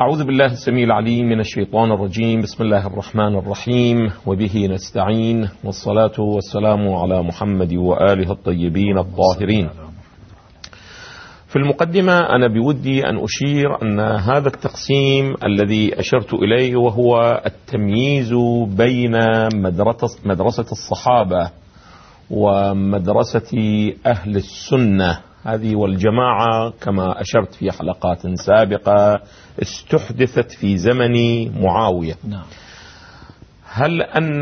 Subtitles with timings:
[0.00, 2.42] أعوذ بالله السميع العليم من الشيطان الرجيم.
[2.42, 4.10] بسم الله الرحمن الرحيم.
[4.26, 5.48] وبه نستعين.
[5.64, 9.68] والصلاة والسلام على محمد وآله الطيبين الطاهرين.
[11.48, 18.32] في المقدمة أنا بودي أن أشير أن هذا التقسيم الذي أشرت إليه وهو التمييز
[18.76, 19.16] بين
[20.24, 21.50] مدرسة الصحابة
[22.30, 23.52] ومدرسة
[24.06, 25.18] أهل السنة.
[25.46, 29.20] هذه والجماعة كما أشرت في حلقات سابقة
[29.62, 32.44] استحدثت في زمن معاوية نعم.
[33.72, 34.40] هل أن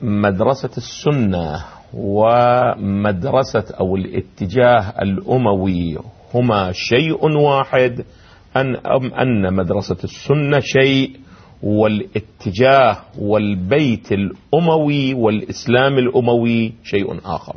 [0.00, 5.98] مدرسة السنة ومدرسة أو الاتجاه الأموي
[6.34, 8.04] هما شيء واحد
[8.56, 11.16] أن أم أن مدرسة السنة شيء
[11.62, 17.56] والاتجاه والبيت الأموي والإسلام الأموي شيء آخر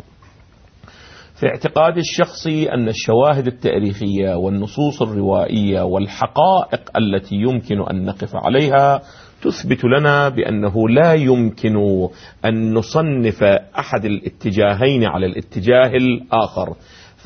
[1.35, 9.01] في اعتقادي الشخصي أن الشواهد التاريخية والنصوص الروائية والحقائق التي يمكن أن نقف عليها
[9.41, 12.07] تثبت لنا بأنه لا يمكن
[12.45, 13.43] أن نصنف
[13.79, 16.75] أحد الاتجاهين على الاتجاه الآخر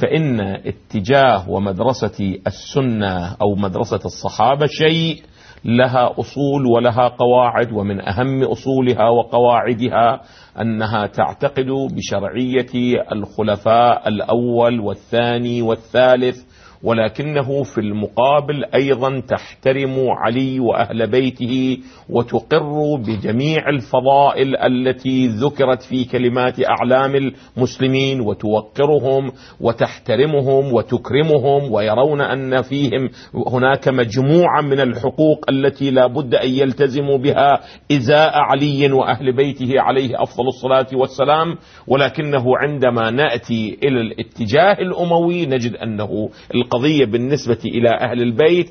[0.02, 5.22] فإن اتجاه ومدرسة السنة أو مدرسة الصحابة شيء
[5.66, 10.22] لها أصول ولها قواعد ومن أهم أصولها وقواعدها
[10.62, 16.38] أنها تعتقد بشرعية الخلفاء الأول والثاني والثالث
[16.84, 21.78] ولكنه في المقابل أيضا تحترم علي وأهل بيته
[22.10, 33.10] وتقر بجميع الفضائل التي ذكرت في كلمات أعلام المسلمين وتوقرهم وتحترمهم وتكرمهم ويرون أن فيهم
[33.54, 37.60] هناك مجموعة من الحقوق التي لا بد أن يلتزموا بها
[37.92, 41.56] إزاء علي وأهل بيته عليه أفضل الصلاة والسلام.
[41.88, 46.30] ولكنه عندما نأتي إلى الاتجاه الأموي نجد أنه
[46.68, 48.70] القضية بالنسبة إلى أهل البيت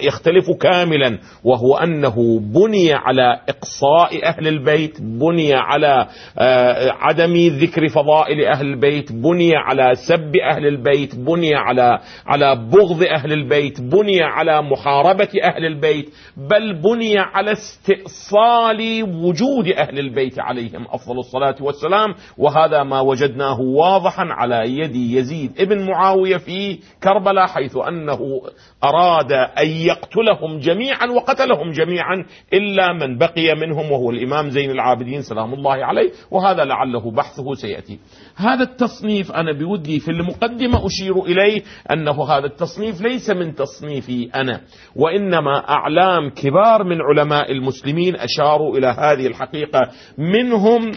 [0.00, 8.44] يختلف كاملا وهو أنه بني على إقصاء أهل البيت بني على آه، عدم ذكر فضائل
[8.44, 14.62] أهل البيت بني على سب أهل البيت بني على على بغض أهل البيت بني على
[14.62, 22.14] محاربة أهل البيت بل بني على استئصال وجود أهل البيت عليهم أفضل الصلاة والسلام.
[22.38, 28.42] وهذا ما وجدناه واضحا على يد يزيد ابن معاوية في كربلاء حيث أنه
[28.84, 35.54] أراد أن يقتلهم جميعا وقتلهم جميعا إلا من بقي منهم وهو الإمام زين العابدين سلام
[35.54, 37.98] الله عليه وهذا لعله بحثه سيأتي.
[38.36, 44.60] هذا التصنيف أنا بودي في المقدمة أشير إليه أنه هذا التصنيف ليس من تصنيفي أنا
[44.96, 49.80] وإنما أعلام كبار من علماء المسلمين أشاروا إلى هذه الحقيقة
[50.18, 50.92] منهم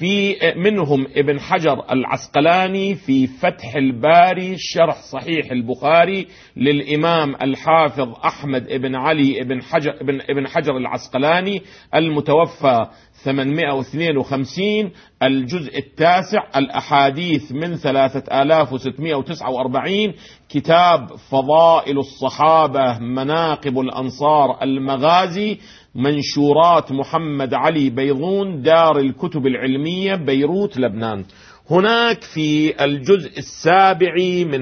[0.00, 8.94] في منهم ابن حجر العسقلاني في فتح الباري شرح صحيح البخاري للإمام الحافظ أحمد بن
[8.94, 11.62] علي بن حجر, بن, ابن حجر العسقلاني
[11.94, 12.86] المتوفى
[13.24, 14.90] 852
[15.22, 20.14] الجزء التاسع الأحاديث من 3649
[20.48, 25.58] كتاب فضائل الصحابة مناقب الأنصار المغازي
[25.94, 31.24] منشورات محمد علي بيضون دار الكتب العلمية بيروت لبنان.
[31.70, 34.14] هناك في الجزء السابع
[34.44, 34.58] من